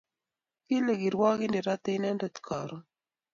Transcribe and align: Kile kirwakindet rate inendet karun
Kile 0.67 0.93
kirwakindet 1.01 1.65
rate 1.67 1.91
inendet 1.97 2.35
karun 2.45 2.83